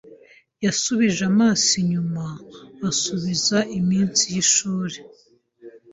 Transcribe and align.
Yashubije 0.65 1.21
amaso 1.31 1.71
inyuma 1.81 2.25
asubiza 2.89 3.57
iminsi 3.79 4.23
yishuri. 4.33 4.97